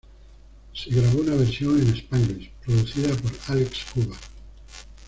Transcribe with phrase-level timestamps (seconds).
[0.73, 4.17] Se grabó una versión en spanglish, producida por Álex Cuba.